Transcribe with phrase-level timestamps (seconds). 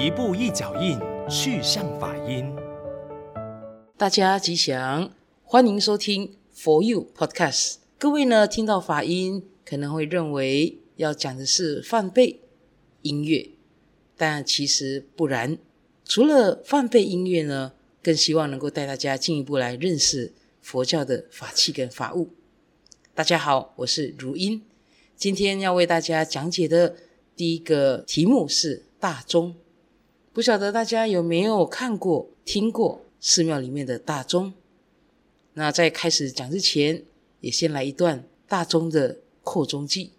[0.00, 0.96] 一步一脚印，
[1.28, 2.54] 去向法音。
[3.96, 5.10] 大家吉祥，
[5.42, 7.78] 欢迎收听 For You Podcast。
[7.98, 12.38] 各位呢，听到法音可能会认为要讲的是梵呗
[13.02, 13.50] 音乐，
[14.16, 15.58] 但其实不然。
[16.04, 22.30] 除了梵呗音乐呢，更希望能够带大家进一步来认识佛教的法器跟法物。
[23.16, 24.62] 大家好，我是如音。
[25.16, 26.94] 今天要为大家讲解的
[27.34, 29.56] 第一个题目是大钟。
[30.32, 34.52] 不晓得大家有没有看过、听过寺庙里面的大钟？
[35.54, 37.02] 那在开始讲之前，
[37.40, 40.12] 也先来一段大钟的扩钟记。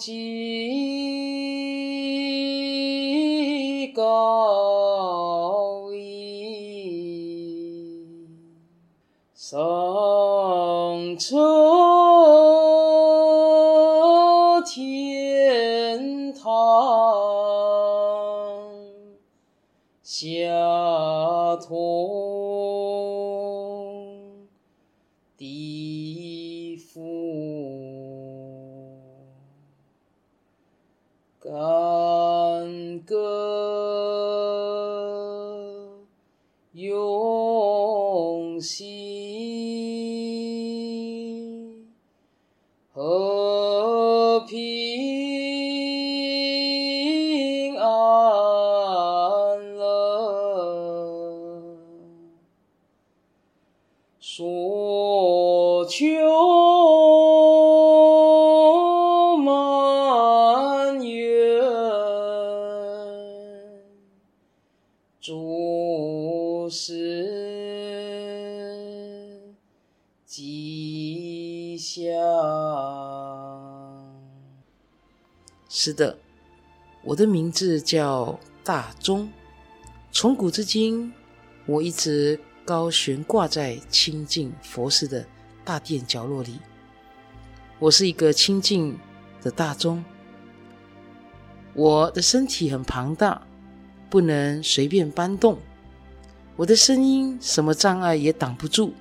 [0.00, 0.16] 地
[3.94, 7.18] 高一
[9.34, 9.58] 上，
[11.18, 11.38] 承
[14.64, 16.50] 天堂，
[20.02, 20.40] 下
[21.68, 22.39] 土。
[36.72, 38.86] 永心，
[42.92, 44.56] 和平
[47.76, 49.84] 安乐，
[54.20, 56.06] 所求
[59.38, 61.60] 满愿，
[65.20, 65.69] 祝。
[66.70, 67.26] 是
[70.24, 72.06] 吉祥。
[75.68, 76.16] 是的，
[77.02, 79.28] 我的名字叫大钟。
[80.12, 81.12] 从古至今，
[81.66, 85.26] 我一直高悬挂在清净佛寺的
[85.64, 86.60] 大殿角落里。
[87.78, 88.96] 我是一个清净
[89.42, 90.04] 的大钟。
[91.72, 93.42] 我的身体很庞大，
[94.08, 95.58] 不能随便搬动。
[96.60, 98.92] 我的声音什么障碍也挡不住。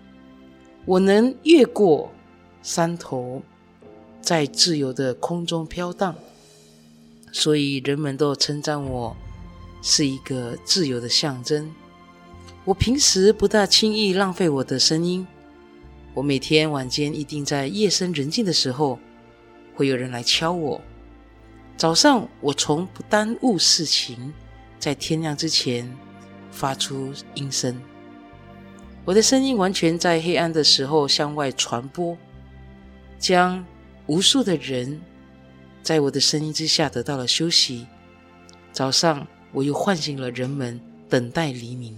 [0.86, 2.10] 我能越过
[2.64, 3.42] 山头，
[4.22, 6.16] 在自由的空中飘荡。
[7.34, 9.14] 所以人们都称赞我
[9.82, 11.70] 是一个自由的象征。
[12.64, 15.28] 我平时不大轻易浪费我的声音。
[16.14, 18.98] 我每天晚间一定在夜深人静的时候，
[19.76, 20.80] 会有人来敲我。
[21.76, 24.34] 早上我从不耽误事情，
[24.80, 25.94] 在天亮之前
[26.52, 27.80] 发出音声。
[29.06, 32.18] 我的声音完全在黑暗的时候向外传播，
[33.18, 33.66] 将
[34.08, 35.02] 无数的人。
[35.82, 37.88] 在我的声音之下得到了休息。
[38.72, 41.98] 早上，我又唤醒了人们，等待黎明。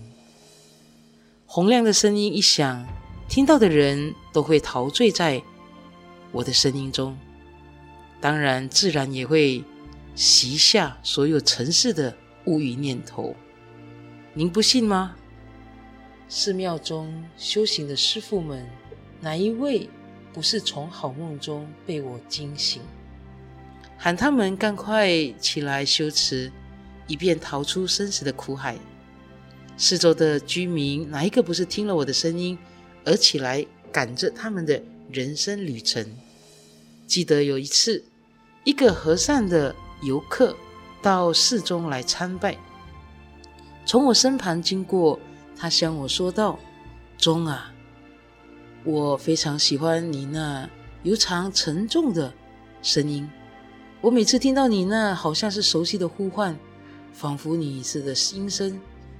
[1.45, 2.87] 洪亮的声音一响，
[3.27, 5.41] 听到的人都会陶醉在
[6.31, 7.17] 我的声音中，
[8.21, 9.61] 当然，自然也会
[10.15, 13.35] 熄下所有尘世的物欲念头。
[14.33, 15.13] 您不信吗？
[16.29, 18.65] 寺庙中修行的师父们，
[19.19, 19.89] 哪一位
[20.31, 22.81] 不是从好梦中被我惊醒？
[23.97, 26.49] 喊他们赶快起来修持，
[27.07, 28.77] 以便逃出生死的苦海。
[29.75, 32.57] 四周的居民哪一个不是听了我的声音
[33.03, 34.81] 而起来赶着他们的
[35.11, 36.07] 人生旅程？
[37.05, 38.01] 记得有一次，
[38.63, 40.55] 一个和善的游客
[41.01, 42.57] 到寺中来参拜，
[43.91, 45.19] 从我身旁经过，
[45.53, 46.57] 他向我说道
[47.19, 47.73] ：“钟啊，
[48.85, 50.69] 我非常喜欢你那
[51.03, 52.33] 悠长沉重的
[52.81, 53.29] 声音。”
[53.99, 56.57] 我每次听到你那好像是熟悉的呼唤，
[57.11, 58.79] 仿佛你是的心声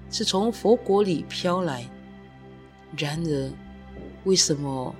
[0.09, 1.85] 是从佛国里飘来。
[2.97, 3.51] 然而，
[4.23, 4.95] 为什么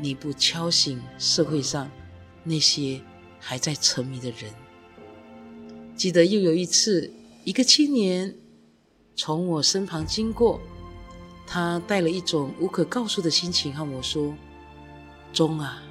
[0.00, 1.90] 你不敲醒社会上
[2.42, 3.02] 那些
[3.38, 4.50] 还在沉迷的人？
[5.94, 7.12] 记得又有一次，
[7.44, 8.34] 一个青年
[9.16, 10.60] 从我身旁经过，
[11.46, 14.34] 他带了一种无可告诉的心情和我说
[15.32, 15.82] ：“钟啊。”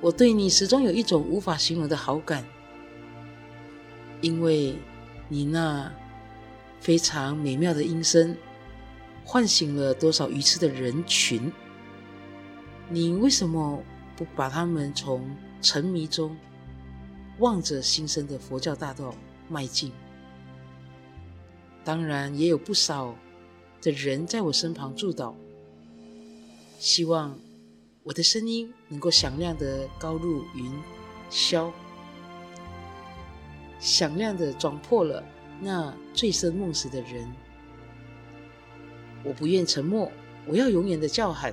[0.00, 2.44] 我对你始终有一种无法形容的好感，
[4.20, 4.76] 因为
[5.28, 5.92] 你那
[6.80, 8.36] 非常美妙的音声，
[9.24, 11.52] 唤醒了多少愚痴的人群。
[12.88, 13.80] 你为什么
[14.16, 16.36] 不把他们从沉迷中
[17.38, 19.14] 望着新生的佛教大道
[19.48, 19.92] 迈进？
[21.84, 23.14] 当然，也有不少
[23.80, 25.34] 的人在我身旁祝祷，
[26.78, 27.36] 希望
[28.04, 30.72] 我的声音能够响亮的高入云
[31.28, 31.72] 霄，
[33.80, 35.24] 响亮的撞破了
[35.60, 37.28] 那醉生梦死的人。
[39.24, 40.10] 我不愿沉默，
[40.46, 41.52] 我要永远的叫喊，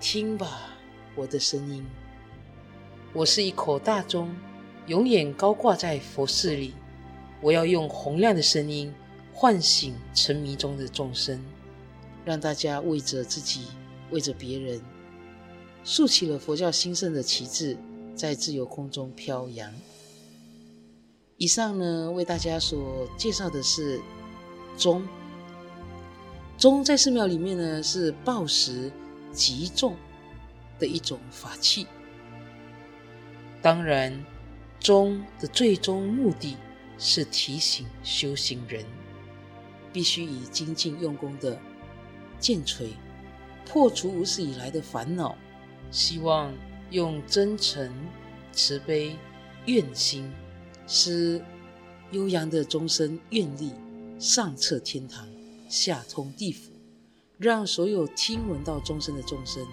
[0.00, 0.70] 听吧，
[1.14, 1.84] 我的声音。
[3.12, 4.34] 我是一口大钟，
[4.86, 6.74] 永远高挂在佛寺里。
[7.40, 8.92] 我要用洪亮的声音
[9.32, 11.40] 唤醒沉迷中的众生，
[12.24, 13.66] 让大家为着自己，
[14.10, 14.80] 为着别人，
[15.84, 17.76] 竖起了佛教兴盛的旗帜，
[18.16, 19.72] 在自由空中飘扬。
[21.36, 24.00] 以上呢，为大家所介绍的是
[24.76, 25.06] 钟。
[26.58, 28.90] 钟在寺庙里面呢，是报时
[29.32, 29.94] 击众
[30.80, 31.86] 的一种法器。
[33.62, 34.12] 当然，
[34.80, 36.56] 钟的最终目的。
[36.98, 38.84] 是提醒修行人，
[39.92, 41.58] 必须以精进用功的
[42.38, 42.90] 剑锤，
[43.64, 45.36] 破除无始以来的烦恼。
[45.90, 46.52] 希望
[46.90, 47.90] 用真诚、
[48.52, 49.16] 慈悲、
[49.66, 50.30] 愿心，
[50.86, 51.42] 使
[52.10, 53.72] 悠扬的钟声愿力
[54.18, 55.26] 上彻天堂，
[55.68, 56.72] 下通地府，
[57.38, 59.66] 让所有听闻到钟声的众生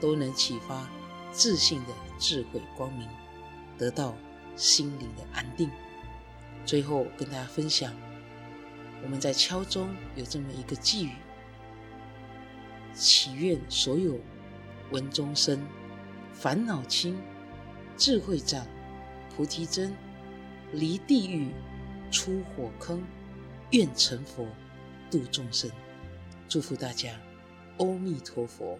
[0.00, 0.88] 都能启发
[1.32, 3.08] 自信的智慧光明，
[3.76, 4.14] 得到
[4.54, 5.68] 心灵的安定。
[6.68, 7.94] 最后跟大家分享，
[9.02, 11.12] 我们在敲钟有这么一个寄语：
[12.92, 14.20] 祈愿所有
[14.90, 15.58] 闻钟声，
[16.34, 17.16] 烦恼轻，
[17.96, 18.66] 智慧长，
[19.34, 19.96] 菩提真，
[20.74, 21.48] 离地狱
[22.10, 23.02] 出火坑，
[23.70, 24.46] 愿成佛
[25.10, 25.70] 度众生。
[26.50, 27.18] 祝福大家，
[27.78, 28.78] 阿弥陀佛。